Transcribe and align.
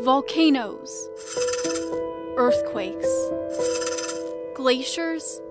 volcanoes, 0.00 1.10
earthquakes, 2.38 3.06
glaciers, 4.54 5.42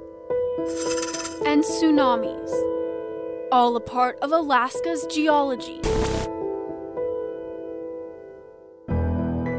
and 1.45 1.63
tsunamis, 1.63 2.49
all 3.51 3.75
a 3.75 3.79
part 3.79 4.17
of 4.23 4.31
Alaska's 4.31 5.05
geology. 5.05 5.79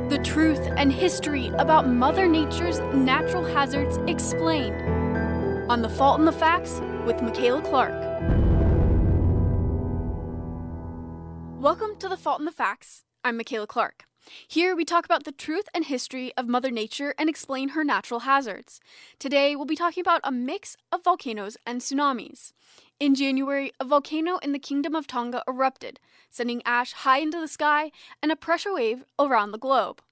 The 0.09 0.21
truth 0.25 0.67
and 0.77 0.93
history 0.93 1.53
about 1.59 1.89
Mother 1.89 2.27
Nature's 2.27 2.81
natural 2.93 3.45
hazards 3.45 3.97
explained 4.09 5.71
on 5.71 5.83
The 5.83 5.89
Fault 5.89 6.19
in 6.19 6.27
the 6.27 6.33
Facts 6.33 6.81
with 7.07 7.19
Makayla 7.19 7.65
Clark. 7.65 7.95
Welcome 11.63 11.95
to 12.01 12.09
The 12.09 12.17
Fault 12.17 12.41
in 12.41 12.45
the 12.45 12.51
Facts. 12.51 13.05
I'm 13.23 13.39
Makayla 13.39 13.69
Clark. 13.69 14.10
Here 14.47 14.75
we 14.75 14.85
talk 14.85 15.05
about 15.05 15.25
the 15.25 15.33
truth 15.33 15.69
and 15.75 15.85
history 15.85 16.33
of 16.37 16.49
Mother 16.49 16.71
Nature 16.71 17.15
and 17.19 17.29
explain 17.29 17.71
her 17.71 17.85
natural 17.85 18.21
hazards. 18.21 18.81
Today 19.19 19.55
we'll 19.57 19.65
be 19.65 19.77
talking 19.77 20.01
about 20.01 20.21
a 20.25 20.33
mix 20.33 20.77
of 20.93 21.05
volcanoes 21.05 21.57
and 21.65 21.81
tsunamis. 21.81 22.53
In 22.99 23.15
January, 23.15 23.73
a 23.81 23.85
volcano 23.85 24.39
in 24.39 24.53
the 24.53 24.59
Kingdom 24.59 24.95
of 24.95 25.07
Tonga 25.07 25.43
erupted, 25.49 26.01
sending 26.31 26.63
ash 26.65 26.93
high 26.93 27.19
into 27.19 27.41
the 27.41 27.49
sky 27.49 27.91
and 28.23 28.31
a 28.31 28.37
pressure 28.37 28.75
wave 28.75 29.05
around 29.19 29.53
the 29.53 29.59
globe. 29.59 30.03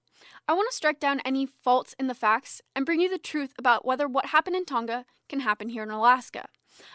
I 0.48 0.54
want 0.54 0.70
to 0.70 0.76
strike 0.76 0.98
down 0.98 1.20
any 1.24 1.44
faults 1.44 1.94
in 1.98 2.06
the 2.06 2.14
facts 2.14 2.62
and 2.74 2.86
bring 2.86 3.00
you 3.00 3.10
the 3.10 3.18
truth 3.18 3.52
about 3.58 3.84
whether 3.84 4.08
what 4.08 4.26
happened 4.26 4.56
in 4.56 4.64
Tonga 4.64 5.04
can 5.28 5.40
happen 5.40 5.68
here 5.68 5.82
in 5.82 5.90
Alaska. 5.90 6.48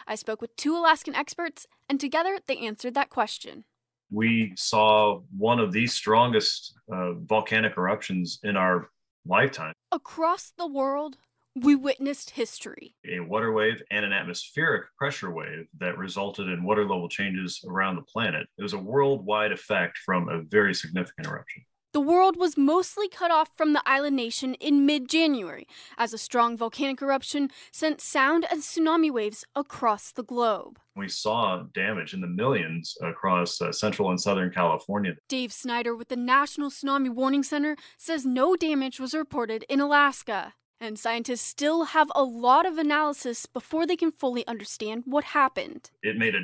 I 0.06 0.16
spoke 0.16 0.40
with 0.40 0.56
two 0.56 0.76
Alaskan 0.76 1.14
experts, 1.14 1.66
and 1.88 2.00
together 2.00 2.38
they 2.46 2.56
answered 2.56 2.94
that 2.94 3.10
question 3.10 3.64
we 4.10 4.52
saw 4.56 5.20
one 5.36 5.60
of 5.60 5.72
the 5.72 5.86
strongest 5.86 6.74
uh, 6.92 7.12
volcanic 7.14 7.76
eruptions 7.76 8.38
in 8.42 8.56
our 8.56 8.90
lifetime. 9.26 9.72
Across 9.92 10.52
the 10.58 10.66
world, 10.66 11.16
we 11.56 11.76
witnessed 11.76 12.30
history. 12.30 12.96
A 13.08 13.20
water 13.20 13.52
wave 13.52 13.82
and 13.90 14.04
an 14.04 14.12
atmospheric 14.12 14.86
pressure 14.98 15.30
wave 15.30 15.66
that 15.78 15.96
resulted 15.96 16.48
in 16.48 16.64
water 16.64 16.82
level 16.82 17.08
changes 17.08 17.64
around 17.68 17.96
the 17.96 18.02
planet. 18.02 18.46
It 18.58 18.62
was 18.62 18.72
a 18.72 18.78
worldwide 18.78 19.52
effect 19.52 19.98
from 19.98 20.28
a 20.28 20.42
very 20.42 20.74
significant 20.74 21.28
eruption. 21.28 21.64
The 21.94 22.00
world 22.00 22.36
was 22.36 22.56
mostly 22.56 23.08
cut 23.08 23.30
off 23.30 23.50
from 23.54 23.72
the 23.72 23.82
island 23.86 24.16
nation 24.16 24.54
in 24.54 24.84
mid 24.84 25.08
January 25.08 25.68
as 25.96 26.12
a 26.12 26.18
strong 26.18 26.56
volcanic 26.56 27.00
eruption 27.00 27.50
sent 27.70 28.00
sound 28.00 28.44
and 28.50 28.62
tsunami 28.62 29.12
waves 29.12 29.44
across 29.54 30.10
the 30.10 30.24
globe. 30.24 30.80
We 30.96 31.08
saw 31.08 31.62
damage 31.72 32.12
in 32.12 32.20
the 32.20 32.26
millions 32.26 32.96
across 33.00 33.60
uh, 33.62 33.70
central 33.70 34.10
and 34.10 34.20
southern 34.20 34.50
California. 34.50 35.14
Dave 35.28 35.52
Snyder 35.52 35.94
with 35.94 36.08
the 36.08 36.16
National 36.16 36.68
Tsunami 36.68 37.10
Warning 37.10 37.44
Center 37.44 37.76
says 37.96 38.26
no 38.26 38.56
damage 38.56 38.98
was 38.98 39.14
reported 39.14 39.64
in 39.68 39.78
Alaska. 39.78 40.54
And 40.80 40.98
scientists 40.98 41.42
still 41.42 41.84
have 41.84 42.10
a 42.16 42.24
lot 42.24 42.66
of 42.66 42.76
analysis 42.76 43.46
before 43.46 43.86
they 43.86 43.96
can 43.96 44.10
fully 44.10 44.44
understand 44.48 45.04
what 45.06 45.22
happened. 45.22 45.92
It 46.02 46.16
made 46.16 46.34
a 46.34 46.40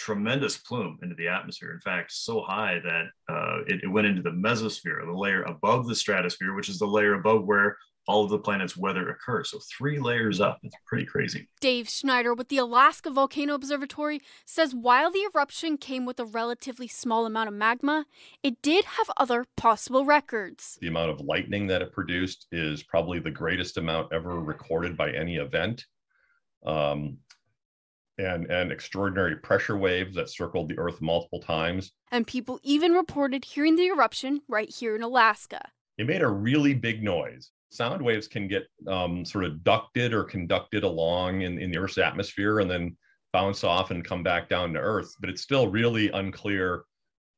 tremendous 0.00 0.56
plume 0.56 0.98
into 1.02 1.14
the 1.14 1.28
atmosphere. 1.28 1.72
In 1.72 1.80
fact, 1.80 2.10
so 2.12 2.40
high 2.40 2.80
that 2.82 3.04
uh, 3.28 3.58
it, 3.66 3.84
it, 3.84 3.88
went 3.88 4.06
into 4.06 4.22
the 4.22 4.30
mesosphere, 4.30 5.04
the 5.04 5.12
layer 5.12 5.42
above 5.42 5.86
the 5.86 5.94
stratosphere, 5.94 6.54
which 6.54 6.70
is 6.70 6.78
the 6.78 6.86
layer 6.86 7.14
above 7.14 7.44
where 7.44 7.76
all 8.08 8.24
of 8.24 8.30
the 8.30 8.38
planet's 8.38 8.76
weather 8.76 9.10
occurs. 9.10 9.50
So 9.50 9.60
three 9.76 10.00
layers 10.00 10.40
up. 10.40 10.58
It's 10.62 10.74
pretty 10.86 11.04
crazy. 11.04 11.48
Dave 11.60 11.88
Schneider 11.88 12.32
with 12.32 12.48
the 12.48 12.56
Alaska 12.56 13.10
Volcano 13.10 13.54
Observatory 13.54 14.20
says 14.46 14.74
while 14.74 15.12
the 15.12 15.28
eruption 15.32 15.76
came 15.76 16.06
with 16.06 16.18
a 16.18 16.24
relatively 16.24 16.88
small 16.88 17.26
amount 17.26 17.48
of 17.48 17.54
magma, 17.54 18.06
it 18.42 18.62
did 18.62 18.86
have 18.86 19.10
other 19.18 19.44
possible 19.56 20.06
records. 20.06 20.78
The 20.80 20.88
amount 20.88 21.10
of 21.10 21.20
lightning 21.20 21.66
that 21.66 21.82
it 21.82 21.92
produced 21.92 22.46
is 22.50 22.82
probably 22.82 23.20
the 23.20 23.30
greatest 23.30 23.76
amount 23.76 24.12
ever 24.14 24.40
recorded 24.40 24.96
by 24.96 25.12
any 25.12 25.36
event. 25.36 25.84
Um, 26.64 27.18
and, 28.20 28.50
and 28.50 28.70
extraordinary 28.70 29.36
pressure 29.36 29.76
waves 29.76 30.14
that 30.16 30.30
circled 30.30 30.68
the 30.68 30.78
Earth 30.78 31.00
multiple 31.00 31.40
times. 31.40 31.92
And 32.10 32.26
people 32.26 32.60
even 32.62 32.92
reported 32.92 33.44
hearing 33.44 33.76
the 33.76 33.86
eruption 33.86 34.42
right 34.48 34.68
here 34.68 34.94
in 34.94 35.02
Alaska. 35.02 35.68
It 35.98 36.06
made 36.06 36.22
a 36.22 36.28
really 36.28 36.74
big 36.74 37.02
noise. 37.02 37.50
Sound 37.70 38.02
waves 38.02 38.26
can 38.26 38.48
get 38.48 38.66
um, 38.88 39.24
sort 39.24 39.44
of 39.44 39.62
ducted 39.62 40.12
or 40.12 40.24
conducted 40.24 40.82
along 40.82 41.42
in, 41.42 41.58
in 41.58 41.70
the 41.70 41.78
Earth's 41.78 41.98
atmosphere 41.98 42.60
and 42.60 42.70
then 42.70 42.96
bounce 43.32 43.62
off 43.62 43.90
and 43.90 44.04
come 44.04 44.22
back 44.22 44.48
down 44.48 44.72
to 44.72 44.80
Earth. 44.80 45.14
But 45.20 45.30
it's 45.30 45.42
still 45.42 45.68
really 45.68 46.10
unclear 46.10 46.84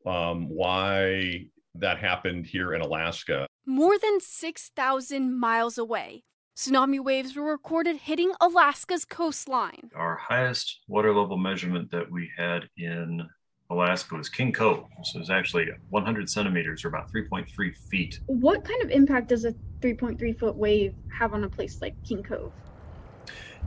um, 0.07 0.49
why 0.49 1.47
that 1.75 1.99
happened 1.99 2.47
here 2.47 2.75
in 2.75 2.81
Alaska. 2.81 3.47
More 3.67 3.99
than 3.99 4.21
6,000 4.21 5.39
miles 5.39 5.79
away, 5.79 6.25
Tsunami 6.55 7.03
waves 7.03 7.35
were 7.35 7.51
recorded 7.51 7.97
hitting 7.97 8.33
Alaska's 8.39 9.07
coastline. 9.07 9.91
Our 9.95 10.17
highest 10.17 10.81
water 10.87 11.15
level 11.15 11.39
measurement 11.39 11.91
that 11.93 12.11
we 12.11 12.31
had 12.37 12.69
in 12.77 13.27
Alaska 13.71 14.17
was 14.17 14.29
King 14.29 14.53
Cove. 14.53 14.85
So 15.03 15.19
it's 15.19 15.31
actually 15.31 15.69
100 15.89 16.29
centimeters 16.29 16.85
or 16.85 16.89
about 16.89 17.11
3.3 17.11 17.75
feet. 17.91 18.21
What 18.27 18.67
kind 18.67 18.83
of 18.83 18.91
impact 18.91 19.29
does 19.29 19.47
a 19.47 19.53
3.3 19.81 20.39
foot 20.39 20.55
wave 20.55 20.95
have 21.19 21.33
on 21.33 21.45
a 21.45 21.49
place 21.49 21.81
like 21.81 21.95
King 22.05 22.23
Cove? 22.23 22.53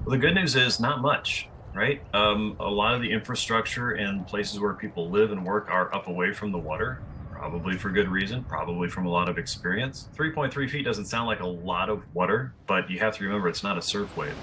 Well, 0.05 0.11
the 0.11 0.19
good 0.19 0.35
news 0.35 0.55
is 0.55 0.79
not 0.79 1.01
much, 1.01 1.49
right? 1.73 2.03
Um, 2.13 2.55
a 2.59 2.69
lot 2.69 2.93
of 2.93 3.01
the 3.01 3.11
infrastructure 3.11 3.93
and 3.93 4.27
places 4.27 4.59
where 4.59 4.75
people 4.75 5.09
live 5.09 5.31
and 5.31 5.43
work 5.43 5.71
are 5.71 5.93
up 5.95 6.07
away 6.07 6.33
from 6.33 6.51
the 6.51 6.59
water 6.59 7.01
probably 7.45 7.77
for 7.77 7.91
good 7.91 8.07
reason, 8.07 8.43
probably 8.45 8.89
from 8.89 9.05
a 9.05 9.09
lot 9.09 9.29
of 9.29 9.37
experience. 9.37 10.09
3.3 10.17 10.67
feet 10.67 10.83
doesn't 10.83 11.05
sound 11.05 11.27
like 11.27 11.41
a 11.41 11.47
lot 11.47 11.89
of 11.91 12.01
water, 12.15 12.55
but 12.65 12.89
you 12.89 12.97
have 12.97 13.15
to 13.15 13.23
remember 13.23 13.47
it's 13.47 13.61
not 13.61 13.77
a 13.77 13.81
surf 13.83 14.17
wave. 14.17 14.33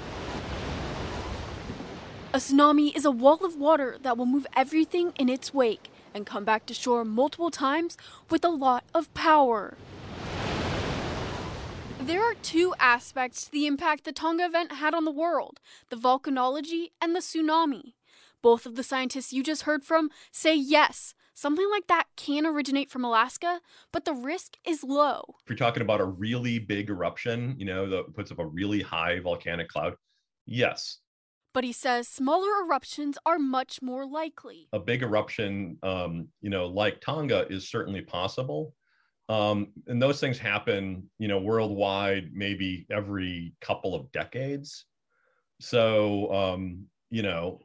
A 2.33 2.37
tsunami 2.37 2.97
is 2.97 3.05
a 3.05 3.11
wall 3.11 3.45
of 3.45 3.57
water 3.57 3.97
that 4.03 4.17
will 4.17 4.27
move 4.27 4.47
everything 4.55 5.13
in 5.17 5.29
its 5.29 5.53
wake 5.53 5.91
and 6.15 6.25
come 6.25 6.45
back 6.45 6.65
to 6.67 6.75
shore 6.75 7.05
multiple 7.05 7.51
times 7.51 7.97
with 8.31 8.45
a 8.45 8.51
lot 8.51 8.85
of 8.95 9.13
power. 9.15 9.75
There 11.99 12.23
are 12.23 12.35
two 12.35 12.73
aspects 12.79 13.47
to 13.47 13.51
the 13.51 13.67
impact 13.67 14.05
the 14.05 14.13
Tonga 14.13 14.45
event 14.45 14.75
had 14.75 14.95
on 14.95 15.05
the 15.05 15.11
world 15.11 15.59
the 15.89 15.97
volcanology 15.97 16.93
and 17.01 17.17
the 17.17 17.21
tsunami. 17.21 17.95
Both 18.43 18.65
of 18.65 18.77
the 18.77 18.85
scientists 18.85 19.33
you 19.33 19.43
just 19.43 19.63
heard 19.63 19.83
from 19.83 20.11
say 20.31 20.55
yes, 20.55 21.15
Something 21.35 21.69
like 21.71 21.87
that 21.89 22.05
can 22.17 22.47
originate 22.47 22.91
from 22.91 23.05
Alaska, 23.05 23.61
but 23.93 24.05
the 24.05 24.13
risk 24.13 24.57
is 24.67 24.85
low. 24.85 25.23
If 25.45 25.51
you're 25.51 25.57
talking 25.57 25.83
about 25.83 26.01
a 26.01 26.05
really 26.05 26.59
big 26.59 26.91
eruption, 26.91 27.55
you 27.59 27.65
know, 27.65 27.89
that 27.89 28.15
puts 28.15 28.31
up 28.31 28.39
a 28.39 28.47
really 28.47 28.83
high 28.83 29.19
volcanic 29.21 29.69
cloud, 29.69 29.95
yes. 30.47 30.99
But 31.55 31.65
he 31.65 31.73
says 31.73 32.09
smaller 32.09 32.65
eruptions 32.65 33.19
are 33.27 33.39
much 33.39 33.81
more 33.83 34.07
likely. 34.07 34.69
A 34.73 34.79
big 34.79 35.03
eruption, 35.03 35.79
um, 35.83 36.29
you 36.41 36.51
know, 36.51 36.67
like 36.67 37.01
Tonga 37.01 37.47
is 37.51 37.69
certainly 37.69 38.03
possible. 38.03 38.75
Um, 39.29 39.69
and 39.87 40.01
those 40.01 40.21
things 40.21 40.39
happen, 40.39 41.09
you 41.19 41.29
know, 41.29 41.39
worldwide, 41.39 42.31
maybe 42.33 42.87
every 42.91 43.55
couple 43.61 43.95
of 43.95 44.11
decades. 44.13 44.85
So, 45.61 46.33
um, 46.33 46.87
you 47.11 47.23
know, 47.23 47.61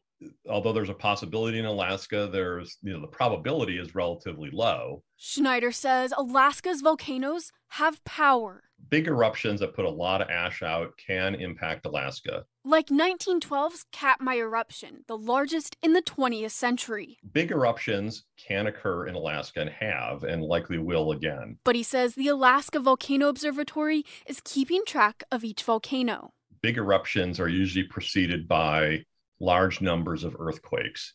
although 0.49 0.73
there's 0.73 0.89
a 0.89 0.93
possibility 0.93 1.59
in 1.59 1.65
Alaska, 1.65 2.29
there's, 2.31 2.77
you 2.81 2.93
know, 2.93 3.01
the 3.01 3.07
probability 3.07 3.77
is 3.77 3.95
relatively 3.95 4.49
low. 4.51 5.03
Schneider 5.17 5.71
says 5.71 6.13
Alaska's 6.17 6.81
volcanoes 6.81 7.51
have 7.69 8.03
power. 8.05 8.63
Big 8.89 9.07
eruptions 9.07 9.59
that 9.59 9.75
put 9.75 9.85
a 9.85 9.89
lot 9.89 10.21
of 10.21 10.29
ash 10.29 10.61
out 10.63 10.91
can 11.05 11.35
impact 11.35 11.85
Alaska. 11.85 12.45
Like 12.63 12.87
1912's 12.87 13.85
Katmai 13.91 14.37
eruption, 14.37 15.03
the 15.07 15.17
largest 15.17 15.75
in 15.81 15.93
the 15.93 16.01
20th 16.01 16.51
century. 16.51 17.17
Big 17.33 17.51
eruptions 17.51 18.25
can 18.37 18.67
occur 18.67 19.07
in 19.07 19.15
Alaska 19.15 19.61
and 19.61 19.69
have, 19.69 20.23
and 20.23 20.43
likely 20.43 20.77
will 20.77 21.11
again. 21.11 21.57
But 21.63 21.75
he 21.75 21.83
says 21.83 22.13
the 22.13 22.27
Alaska 22.27 22.79
Volcano 22.79 23.29
Observatory 23.29 24.03
is 24.25 24.41
keeping 24.43 24.83
track 24.85 25.23
of 25.31 25.43
each 25.43 25.63
volcano. 25.63 26.31
Big 26.61 26.77
eruptions 26.77 27.39
are 27.39 27.49
usually 27.49 27.85
preceded 27.85 28.47
by 28.47 29.03
large 29.39 29.81
numbers 29.81 30.23
of 30.23 30.35
earthquakes. 30.39 31.13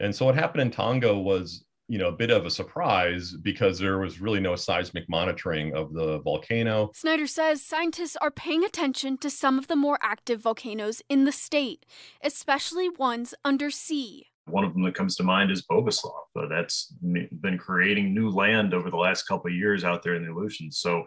And 0.00 0.14
so 0.14 0.26
what 0.26 0.34
happened 0.34 0.62
in 0.62 0.70
Tonga 0.70 1.16
was 1.16 1.64
you 1.92 1.98
know, 1.98 2.08
a 2.08 2.12
bit 2.12 2.30
of 2.30 2.46
a 2.46 2.50
surprise 2.50 3.34
because 3.42 3.78
there 3.78 3.98
was 3.98 4.18
really 4.18 4.40
no 4.40 4.56
seismic 4.56 5.06
monitoring 5.10 5.74
of 5.74 5.92
the 5.92 6.20
volcano. 6.20 6.90
Snyder 6.94 7.26
says 7.26 7.62
scientists 7.62 8.16
are 8.16 8.30
paying 8.30 8.64
attention 8.64 9.18
to 9.18 9.28
some 9.28 9.58
of 9.58 9.66
the 9.66 9.76
more 9.76 9.98
active 10.00 10.40
volcanoes 10.40 11.02
in 11.10 11.24
the 11.24 11.32
state, 11.32 11.84
especially 12.22 12.88
ones 12.88 13.34
under 13.44 13.70
sea. 13.70 14.31
One 14.52 14.64
of 14.64 14.74
them 14.74 14.82
that 14.82 14.94
comes 14.94 15.16
to 15.16 15.22
mind 15.22 15.50
is 15.50 15.66
Bogoslof. 15.66 16.12
Uh, 16.36 16.46
that's 16.46 16.92
been 17.02 17.56
creating 17.58 18.14
new 18.14 18.28
land 18.28 18.74
over 18.74 18.90
the 18.90 18.96
last 18.96 19.22
couple 19.22 19.50
of 19.50 19.56
years 19.56 19.82
out 19.82 20.02
there 20.02 20.14
in 20.14 20.24
the 20.24 20.30
Aleutians. 20.30 20.78
So, 20.78 21.04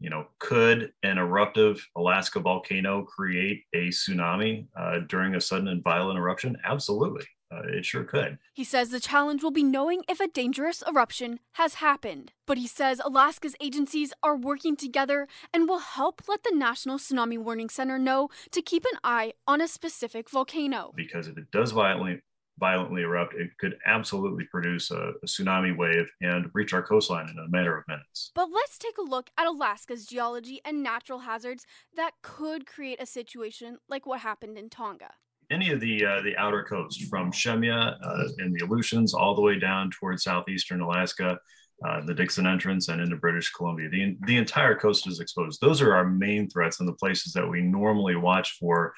you 0.00 0.10
know, 0.10 0.26
could 0.40 0.92
an 1.04 1.16
eruptive 1.16 1.86
Alaska 1.96 2.40
volcano 2.40 3.02
create 3.02 3.62
a 3.72 3.88
tsunami 3.88 4.66
uh, 4.76 5.00
during 5.08 5.36
a 5.36 5.40
sudden 5.40 5.68
and 5.68 5.82
violent 5.82 6.18
eruption? 6.18 6.56
Absolutely. 6.64 7.24
Uh, 7.50 7.62
it 7.68 7.84
sure 7.86 8.04
could. 8.04 8.38
He 8.52 8.64
says 8.64 8.90
the 8.90 9.00
challenge 9.00 9.42
will 9.42 9.50
be 9.50 9.62
knowing 9.62 10.02
if 10.08 10.20
a 10.20 10.28
dangerous 10.28 10.82
eruption 10.86 11.40
has 11.52 11.74
happened. 11.74 12.32
But 12.46 12.58
he 12.58 12.66
says 12.66 13.00
Alaska's 13.02 13.54
agencies 13.60 14.12
are 14.22 14.36
working 14.36 14.76
together 14.76 15.28
and 15.54 15.68
will 15.68 15.78
help 15.78 16.22
let 16.28 16.42
the 16.42 16.54
National 16.54 16.98
Tsunami 16.98 17.38
Warning 17.38 17.70
Center 17.70 17.98
know 17.98 18.28
to 18.50 18.60
keep 18.60 18.84
an 18.84 18.98
eye 19.02 19.32
on 19.46 19.60
a 19.60 19.68
specific 19.68 20.28
volcano. 20.28 20.92
Because 20.94 21.28
if 21.28 21.38
it 21.38 21.50
does 21.50 21.70
violently 21.70 22.20
violently 22.58 23.02
erupt, 23.02 23.34
it 23.34 23.50
could 23.58 23.76
absolutely 23.86 24.44
produce 24.44 24.90
a, 24.90 25.12
a, 25.22 25.26
tsunami 25.26 25.76
wave 25.76 26.10
and 26.20 26.50
reach 26.54 26.72
our 26.72 26.82
coastline 26.82 27.28
in 27.28 27.38
a 27.38 27.48
matter 27.48 27.76
of 27.76 27.84
minutes. 27.88 28.32
But 28.34 28.48
let's 28.52 28.78
take 28.78 28.98
a 28.98 29.02
look 29.02 29.30
at 29.38 29.46
Alaska's 29.46 30.06
geology 30.06 30.60
and 30.64 30.82
natural 30.82 31.20
hazards 31.20 31.66
that 31.96 32.12
could 32.22 32.66
create 32.66 33.00
a 33.00 33.06
situation 33.06 33.78
like 33.88 34.06
what 34.06 34.20
happened 34.20 34.58
in 34.58 34.70
Tonga. 34.70 35.12
Any 35.50 35.72
of 35.72 35.80
the 35.80 36.04
uh, 36.04 36.20
the 36.22 36.36
outer 36.36 36.62
coast, 36.62 37.04
from 37.04 37.32
Shemya 37.32 37.96
uh, 38.02 38.24
in 38.38 38.52
the 38.52 38.64
Aleutians 38.64 39.14
all 39.14 39.34
the 39.34 39.40
way 39.40 39.58
down 39.58 39.90
towards 39.90 40.24
southeastern 40.24 40.82
Alaska, 40.82 41.38
uh, 41.86 42.02
the 42.04 42.12
Dixon 42.12 42.46
Entrance, 42.46 42.88
and 42.88 43.00
into 43.00 43.16
British 43.16 43.50
Columbia, 43.52 43.88
the 43.88 44.18
the 44.26 44.36
entire 44.36 44.74
coast 44.74 45.06
is 45.06 45.20
exposed. 45.20 45.58
Those 45.62 45.80
are 45.80 45.94
our 45.94 46.04
main 46.04 46.50
threats 46.50 46.80
and 46.80 46.88
the 46.88 46.92
places 46.92 47.32
that 47.32 47.48
we 47.48 47.62
normally 47.62 48.14
watch 48.14 48.58
for 48.60 48.92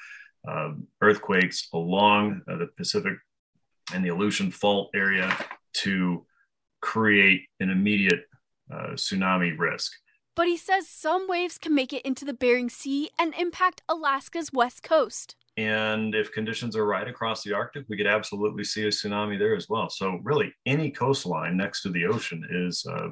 um, 0.47 0.87
earthquakes 1.01 1.67
along 1.73 2.41
uh, 2.49 2.57
the 2.57 2.67
Pacific 2.77 3.13
and 3.93 4.03
the 4.03 4.09
Aleutian 4.09 4.51
Fault 4.51 4.89
area 4.95 5.35
to 5.73 6.25
create 6.81 7.47
an 7.59 7.69
immediate 7.69 8.25
uh, 8.71 8.91
tsunami 8.93 9.57
risk. 9.57 9.91
But 10.35 10.47
he 10.47 10.57
says 10.57 10.87
some 10.87 11.27
waves 11.27 11.57
can 11.57 11.75
make 11.75 11.93
it 11.93 12.03
into 12.03 12.25
the 12.25 12.33
Bering 12.33 12.69
Sea 12.69 13.09
and 13.19 13.33
impact 13.35 13.81
Alaska's 13.89 14.51
west 14.53 14.81
coast. 14.81 15.35
And 15.57 16.15
if 16.15 16.31
conditions 16.31 16.77
are 16.77 16.85
right 16.85 17.07
across 17.07 17.43
the 17.43 17.53
Arctic, 17.53 17.85
we 17.89 17.97
could 17.97 18.07
absolutely 18.07 18.63
see 18.63 18.85
a 18.85 18.87
tsunami 18.87 19.37
there 19.37 19.55
as 19.55 19.67
well. 19.67 19.89
So, 19.89 20.19
really, 20.23 20.53
any 20.65 20.89
coastline 20.89 21.57
next 21.57 21.81
to 21.81 21.89
the 21.89 22.05
ocean 22.05 22.47
is 22.49 22.85
uh, 22.89 23.09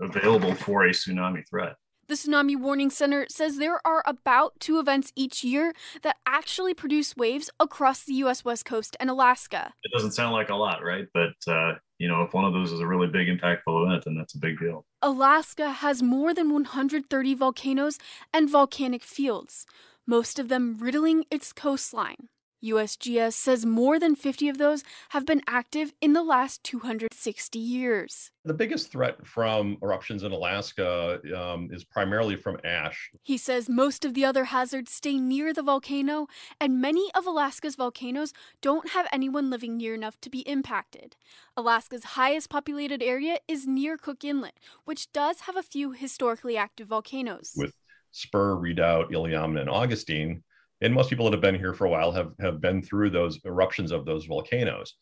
available 0.00 0.54
for 0.54 0.84
a 0.84 0.90
tsunami 0.90 1.48
threat. 1.48 1.76
The 2.08 2.14
Tsunami 2.14 2.56
Warning 2.56 2.90
Center 2.90 3.26
says 3.28 3.56
there 3.56 3.80
are 3.84 4.04
about 4.06 4.60
two 4.60 4.78
events 4.78 5.12
each 5.16 5.42
year 5.42 5.74
that 6.02 6.16
actually 6.24 6.72
produce 6.72 7.16
waves 7.16 7.50
across 7.58 8.04
the 8.04 8.14
U.S. 8.14 8.44
West 8.44 8.64
Coast 8.64 8.96
and 9.00 9.10
Alaska. 9.10 9.72
It 9.82 9.90
doesn't 9.92 10.12
sound 10.12 10.32
like 10.32 10.48
a 10.48 10.54
lot, 10.54 10.84
right? 10.84 11.06
But, 11.12 11.34
uh, 11.48 11.72
you 11.98 12.06
know, 12.06 12.22
if 12.22 12.32
one 12.32 12.44
of 12.44 12.52
those 12.52 12.70
is 12.70 12.78
a 12.78 12.86
really 12.86 13.08
big, 13.08 13.26
impactful 13.26 13.86
event, 13.86 14.04
then 14.04 14.14
that's 14.16 14.36
a 14.36 14.38
big 14.38 14.56
deal. 14.60 14.86
Alaska 15.02 15.70
has 15.70 16.00
more 16.00 16.32
than 16.32 16.52
130 16.52 17.34
volcanoes 17.34 17.98
and 18.32 18.48
volcanic 18.48 19.02
fields, 19.02 19.66
most 20.06 20.38
of 20.38 20.48
them 20.48 20.76
riddling 20.78 21.24
its 21.28 21.52
coastline. 21.52 22.28
USGS 22.66 23.32
says 23.32 23.64
more 23.64 23.98
than 23.98 24.14
50 24.14 24.48
of 24.48 24.58
those 24.58 24.82
have 25.10 25.24
been 25.24 25.42
active 25.46 25.92
in 26.00 26.12
the 26.12 26.22
last 26.22 26.62
260 26.64 27.58
years. 27.58 28.30
The 28.44 28.54
biggest 28.54 28.92
threat 28.92 29.26
from 29.26 29.76
eruptions 29.82 30.22
in 30.22 30.32
Alaska 30.32 31.20
um, 31.36 31.68
is 31.72 31.84
primarily 31.84 32.36
from 32.36 32.58
ash. 32.64 33.10
He 33.22 33.36
says 33.36 33.68
most 33.68 34.04
of 34.04 34.14
the 34.14 34.24
other 34.24 34.44
hazards 34.44 34.92
stay 34.92 35.18
near 35.18 35.52
the 35.52 35.62
volcano, 35.62 36.28
and 36.60 36.80
many 36.80 37.10
of 37.14 37.26
Alaska's 37.26 37.76
volcanoes 37.76 38.32
don't 38.60 38.90
have 38.90 39.06
anyone 39.12 39.50
living 39.50 39.76
near 39.76 39.94
enough 39.94 40.20
to 40.20 40.30
be 40.30 40.40
impacted. 40.40 41.16
Alaska's 41.56 42.04
highest 42.04 42.50
populated 42.50 43.02
area 43.02 43.38
is 43.48 43.66
near 43.66 43.96
Cook 43.96 44.24
Inlet, 44.24 44.60
which 44.84 45.12
does 45.12 45.40
have 45.40 45.56
a 45.56 45.62
few 45.62 45.92
historically 45.92 46.56
active 46.56 46.88
volcanoes. 46.88 47.52
With 47.56 47.74
Spur, 48.12 48.56
Redoubt, 48.56 49.10
Iliamna, 49.10 49.60
and 49.60 49.70
Augustine, 49.70 50.42
and 50.80 50.94
most 50.94 51.10
people 51.10 51.24
that 51.24 51.32
have 51.32 51.40
been 51.40 51.54
here 51.54 51.74
for 51.74 51.86
a 51.86 51.90
while 51.90 52.12
have 52.12 52.32
have 52.40 52.60
been 52.60 52.82
through 52.82 53.10
those 53.10 53.38
eruptions 53.44 53.92
of 53.92 54.04
those 54.04 54.26
volcanoes. 54.26 54.94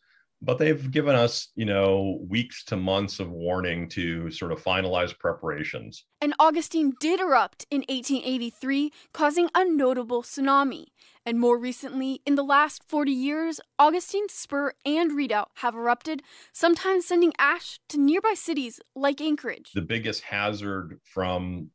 But 0.42 0.58
they've 0.58 0.90
given 0.90 1.14
us 1.14 1.48
you 1.54 1.64
know 1.64 2.20
weeks 2.28 2.64
to 2.64 2.76
months 2.76 3.20
of 3.20 3.30
warning 3.30 3.88
to 3.90 4.30
sort 4.30 4.52
of 4.52 4.62
finalize 4.62 5.18
preparations. 5.18 6.04
And 6.20 6.34
augustine 6.38 6.92
did 7.00 7.20
erupt 7.20 7.66
in 7.70 7.80
1883 7.88 8.90
causing 9.12 9.48
a 9.54 9.64
notable 9.64 10.22
tsunami. 10.22 10.86
And 11.26 11.40
more 11.40 11.58
recently 11.58 12.20
in 12.26 12.34
the 12.34 12.44
last 12.44 12.82
40 12.86 13.10
years 13.10 13.58
augustine 13.78 14.28
spur 14.28 14.72
and 14.84 15.12
redoubt 15.12 15.50
have 15.56 15.74
erupted 15.74 16.22
sometimes 16.52 17.06
sending 17.06 17.32
ash 17.38 17.80
to 17.88 17.98
nearby 17.98 18.34
cities 18.36 18.78
like 18.94 19.22
anchorage. 19.22 19.72
The 19.74 19.80
biggest 19.80 20.22
hazard 20.22 21.00
from 21.02 21.70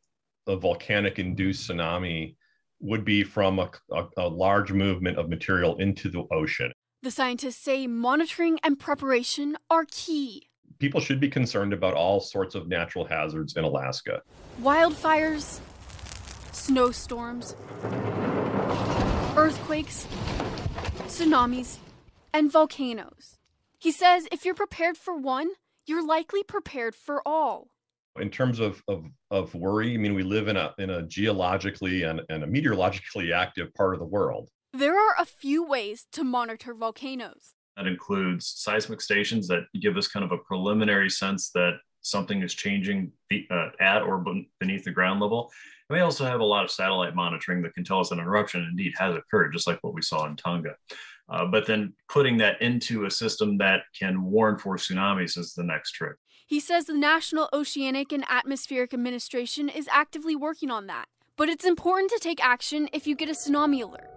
a 0.46 0.56
volcanic 0.56 1.18
induced 1.18 1.70
tsunami 1.70 2.36
would 2.80 3.06
be 3.06 3.24
from 3.24 3.60
a, 3.60 3.70
a, 3.92 4.06
a 4.18 4.28
large 4.28 4.72
movement 4.72 5.18
of 5.18 5.30
material 5.30 5.78
into 5.78 6.10
the 6.10 6.24
ocean. 6.32 6.72
The 7.02 7.12
scientists 7.12 7.58
say 7.58 7.88
monitoring 7.88 8.60
and 8.64 8.78
preparation 8.78 9.58
are 9.70 9.86
key. 9.90 10.50
People 10.80 11.02
should 11.02 11.20
be 11.20 11.30
concerned 11.30 11.74
about 11.74 11.94
all 11.94 12.20
sorts 12.20 12.56
of 12.56 12.68
natural 12.68 13.06
hazards 13.06 13.56
in 13.56 13.64
Alaska 13.64 14.22
wildfires, 14.62 15.60
snowstorms, 16.52 17.56
earthquakes, 19.38 20.06
tsunamis, 21.06 21.78
and 22.34 22.52
volcanoes. 22.52 23.38
He 23.78 23.92
says 23.92 24.28
if 24.32 24.44
you're 24.44 24.54
prepared 24.56 24.98
for 24.98 25.16
one, 25.16 25.52
you're 25.86 26.06
likely 26.06 26.44
prepared 26.44 26.96
for 26.96 27.22
all 27.26 27.70
in 28.22 28.30
terms 28.30 28.60
of, 28.60 28.82
of, 28.88 29.06
of 29.32 29.54
worry, 29.54 29.94
I 29.94 29.98
mean, 29.98 30.14
we 30.14 30.24
live 30.24 30.48
in 30.48 30.58
a, 30.58 30.74
in 30.78 30.90
a 30.90 31.04
geologically 31.04 32.04
and, 32.04 32.22
and 32.30 32.44
a 32.44 32.48
meteorologically 32.48 33.34
active 33.34 33.74
part 33.74 33.94
of 33.94 34.00
the 34.00 34.06
world. 34.06 34.50
There 34.74 34.98
are 34.98 35.16
a 35.18 35.26
few 35.26 35.66
ways 35.66 36.06
to 36.12 36.24
monitor 36.24 36.74
volcanoes. 36.74 37.54
That 37.76 37.88
includes 37.88 38.54
seismic 38.58 39.02
stations 39.02 39.48
that 39.48 39.64
give 39.80 39.98
us 39.98 40.08
kind 40.08 40.24
of 40.24 40.32
a 40.32 40.38
preliminary 40.38 41.10
sense 41.10 41.50
that 41.52 41.78
something 42.02 42.42
is 42.42 42.54
changing 42.54 43.12
uh, 43.50 43.70
at 43.80 44.02
or 44.02 44.24
beneath 44.60 44.84
the 44.84 44.92
ground 44.92 45.20
level. 45.20 45.52
And 45.90 45.98
we 45.98 46.02
also 46.02 46.26
have 46.26 46.40
a 46.40 46.46
lot 46.46 46.64
of 46.64 46.72
satellite 46.72 47.16
monitoring 47.16 47.62
that 47.64 47.74
can 47.74 47.84
tell 47.84 48.00
us 48.00 48.12
an 48.12 48.20
eruption 48.20 48.68
indeed 48.70 48.94
has 48.98 49.16
occurred, 49.16 49.54
just 49.54 49.68
like 49.68 49.80
what 49.82 49.94
we 49.94 50.02
saw 50.02 50.26
in 50.28 50.36
Tonga. 50.36 50.76
Uh, 51.30 51.46
but 51.46 51.66
then 51.66 51.94
putting 52.10 52.38
that 52.38 52.62
into 52.62 53.06
a 53.06 53.12
system 53.12 53.58
that 53.58 53.84
can 53.98 54.24
warn 54.24 54.58
for 54.58 54.78
tsunamis 54.78 55.38
is 55.38 55.54
the 55.54 55.64
next 55.64 55.92
trick. 55.92 56.16
He 56.50 56.60
says 56.60 56.86
the 56.86 56.98
National 56.98 57.48
Oceanic 57.54 58.12
and 58.12 58.26
Atmospheric 58.28 58.92
Administration 58.92 59.70
is 59.70 59.88
actively 59.92 60.36
working 60.36 60.72
on 60.72 60.88
that. 60.88 61.06
But 61.38 61.48
it's 61.48 61.64
important 61.64 62.10
to 62.10 62.18
take 62.18 62.44
action 62.44 62.90
if 62.92 63.06
you 63.06 63.16
get 63.16 63.30
a 63.30 63.34
tsunami 63.34 63.84
alert. 63.84 64.10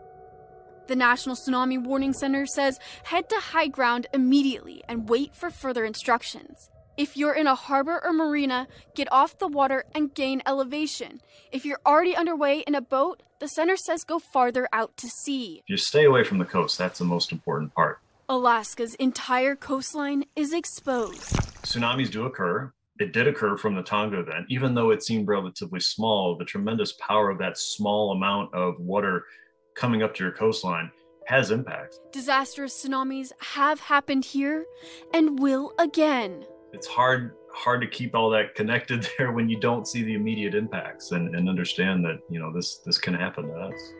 The 0.86 0.96
National 0.96 1.36
Tsunami 1.36 1.84
Warning 1.84 2.14
Center 2.14 2.46
says 2.46 2.78
head 3.04 3.28
to 3.28 3.36
high 3.36 3.68
ground 3.68 4.06
immediately 4.14 4.82
and 4.88 5.10
wait 5.10 5.36
for 5.36 5.50
further 5.50 5.84
instructions. 5.84 6.70
If 6.96 7.18
you're 7.18 7.34
in 7.34 7.46
a 7.46 7.54
harbor 7.54 8.00
or 8.02 8.14
marina, 8.14 8.66
get 8.94 9.12
off 9.12 9.36
the 9.36 9.46
water 9.46 9.84
and 9.94 10.14
gain 10.14 10.40
elevation. 10.46 11.20
If 11.52 11.66
you're 11.66 11.80
already 11.84 12.16
underway 12.16 12.60
in 12.60 12.74
a 12.74 12.80
boat, 12.80 13.22
the 13.40 13.48
center 13.48 13.76
says 13.76 14.04
go 14.04 14.18
farther 14.18 14.70
out 14.72 14.96
to 14.96 15.06
sea. 15.06 15.60
If 15.66 15.70
you 15.70 15.76
stay 15.76 16.06
away 16.06 16.24
from 16.24 16.38
the 16.38 16.46
coast, 16.46 16.78
that's 16.78 16.98
the 16.98 17.04
most 17.04 17.30
important 17.30 17.74
part. 17.74 17.98
Alaska's 18.32 18.94
entire 18.94 19.54
coastline 19.54 20.24
is 20.36 20.54
exposed. 20.54 21.36
Tsunamis 21.64 22.10
do 22.10 22.24
occur. 22.24 22.72
It 22.98 23.12
did 23.12 23.26
occur 23.26 23.58
from 23.58 23.74
the 23.74 23.82
Tonga 23.82 24.20
event, 24.20 24.46
even 24.48 24.74
though 24.74 24.88
it 24.88 25.02
seemed 25.02 25.28
relatively 25.28 25.80
small. 25.80 26.34
The 26.38 26.46
tremendous 26.46 26.92
power 26.92 27.28
of 27.28 27.36
that 27.40 27.58
small 27.58 28.12
amount 28.12 28.54
of 28.54 28.80
water 28.80 29.26
coming 29.74 30.02
up 30.02 30.14
to 30.14 30.24
your 30.24 30.32
coastline 30.32 30.90
has 31.26 31.50
impact. 31.50 31.98
Disastrous 32.10 32.82
tsunamis 32.82 33.32
have 33.38 33.80
happened 33.80 34.24
here 34.24 34.64
and 35.12 35.38
will 35.38 35.74
again. 35.78 36.46
It's 36.72 36.86
hard 36.86 37.34
hard 37.52 37.82
to 37.82 37.86
keep 37.86 38.14
all 38.14 38.30
that 38.30 38.54
connected 38.54 39.06
there 39.18 39.32
when 39.32 39.50
you 39.50 39.60
don't 39.60 39.86
see 39.86 40.02
the 40.04 40.14
immediate 40.14 40.54
impacts 40.54 41.12
and, 41.12 41.34
and 41.36 41.50
understand 41.50 42.02
that 42.06 42.20
you 42.30 42.38
know 42.38 42.50
this 42.50 42.78
this 42.78 42.96
can 42.96 43.12
happen 43.12 43.48
to 43.48 43.52
us. 43.52 43.92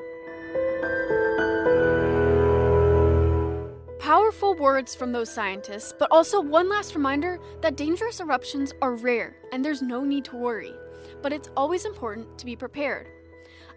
Powerful 4.32 4.54
words 4.54 4.94
from 4.94 5.12
those 5.12 5.30
scientists, 5.30 5.92
but 5.98 6.10
also 6.10 6.40
one 6.40 6.66
last 6.66 6.94
reminder 6.94 7.38
that 7.60 7.76
dangerous 7.76 8.18
eruptions 8.18 8.72
are 8.80 8.94
rare 8.94 9.36
and 9.52 9.62
there's 9.62 9.82
no 9.82 10.02
need 10.04 10.24
to 10.24 10.36
worry. 10.36 10.72
But 11.20 11.34
it's 11.34 11.50
always 11.54 11.84
important 11.84 12.38
to 12.38 12.46
be 12.46 12.56
prepared. 12.56 13.08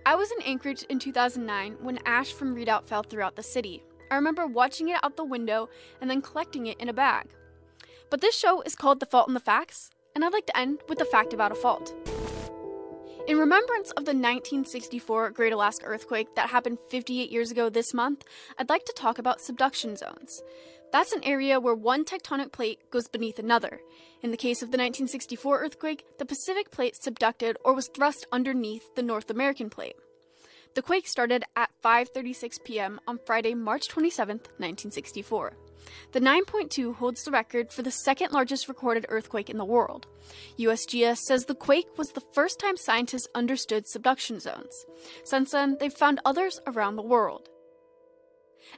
I 0.06 0.16
was 0.16 0.32
in 0.32 0.42
Anchorage 0.44 0.84
in 0.84 0.98
2009 0.98 1.76
when 1.82 2.00
ash 2.06 2.32
from 2.32 2.56
Redoubt 2.56 2.88
fell 2.88 3.04
throughout 3.04 3.36
the 3.36 3.44
city. 3.44 3.84
I 4.10 4.16
remember 4.16 4.48
watching 4.48 4.88
it 4.90 4.98
out 5.04 5.18
the 5.18 5.26
window 5.26 5.68
and 6.00 6.10
then 6.10 6.22
collecting 6.22 6.68
it 6.68 6.80
in 6.80 6.88
a 6.88 6.94
bag. 6.94 7.28
But 8.10 8.22
this 8.22 8.36
show 8.36 8.62
is 8.62 8.78
called 8.78 9.02
The 9.02 9.06
Fault 9.08 9.28
in 9.28 9.34
the 9.34 9.42
Facts, 9.42 9.92
and 10.16 10.24
I'd 10.24 10.32
like 10.32 10.48
to 10.48 10.58
end 10.58 10.80
with 10.88 11.02
a 11.02 11.06
fact 11.06 11.34
about 11.34 11.52
a 11.52 11.56
fault. 11.56 11.94
In 13.28 13.40
remembrance 13.40 13.90
of 13.92 14.06
the 14.06 14.12
1964 14.12 15.32
Great 15.32 15.52
Alaska 15.52 15.88
earthquake 15.88 16.36
that 16.36 16.50
happened 16.50 16.78
58 16.90 17.32
years 17.32 17.50
ago 17.50 17.70
this 17.70 17.92
month, 17.92 18.24
I'd 18.60 18.70
like 18.70 18.86
to 18.86 18.94
talk 18.94 19.18
about 19.18 19.42
subduction 19.42 19.96
zones. 19.96 20.44
That's 20.92 21.12
an 21.12 21.24
area 21.24 21.60
where 21.60 21.74
one 21.74 22.06
tectonic 22.06 22.52
plate 22.52 22.92
goes 22.92 23.08
beneath 23.08 23.40
another. 23.40 23.80
In 24.22 24.30
the 24.30 24.38
case 24.38 24.62
of 24.62 24.70
the 24.70 24.78
1964 24.78 25.60
earthquake, 25.60 26.06
the 26.20 26.26
Pacific 26.26 26.70
plate 26.70 27.00
subducted 27.04 27.56
or 27.66 27.74
was 27.74 27.88
thrust 27.88 28.28
underneath 28.32 28.94
the 28.94 29.02
North 29.02 29.32
American 29.32 29.72
plate. 29.72 29.96
The 30.76 30.84
quake 30.84 31.08
started 31.08 31.46
at 31.56 31.72
5:36 31.84 32.64
p.m. 32.64 33.00
on 33.08 33.20
Friday, 33.26 33.56
March 33.56 33.88
27, 33.88 34.38
1964. 34.60 35.54
The 36.12 36.20
9.2 36.20 36.96
holds 36.96 37.24
the 37.24 37.32
record 37.32 37.72
for 37.72 37.82
the 37.82 37.92
second 37.92 38.32
largest 38.32 38.68
recorded 38.68 39.06
earthquake 39.10 39.50
in 39.50 39.58
the 39.58 39.66
world. 39.66 40.08
USGS 40.58 41.18
says 41.18 41.46
the 41.46 41.56
quake 41.56 41.98
was 41.98 42.12
the 42.12 42.24
first 42.34 42.60
time 42.60 42.78
scientists 42.78 43.28
understood 43.36 43.88
subduction 43.88 44.40
zones. 44.40 44.86
Since 45.24 45.52
then, 45.52 45.78
they've 45.80 45.94
found 45.94 46.20
others 46.26 46.60
around 46.68 46.96
the 46.96 47.02
world. 47.02 47.50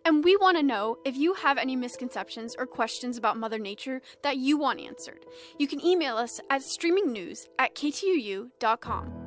And 0.06 0.24
we 0.24 0.36
want 0.36 0.58
to 0.58 0.64
know 0.64 0.98
if 1.06 1.16
you 1.16 1.34
have 1.36 1.58
any 1.58 1.76
misconceptions 1.76 2.56
or 2.58 2.66
questions 2.66 3.18
about 3.18 3.38
Mother 3.38 3.60
Nature 3.60 4.02
that 4.22 4.38
you 4.38 4.58
want 4.58 4.80
answered. 4.80 5.26
You 5.58 5.68
can 5.68 5.84
email 5.84 6.18
us 6.18 6.40
at 6.50 6.62
streamingnews 6.62 7.48
at 7.58 7.76
ktuu.com. 7.76 9.26